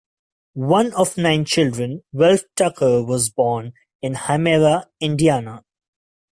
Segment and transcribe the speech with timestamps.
[0.55, 5.63] One of nine children, Ralph Tucker was born in Hymera, Indiana.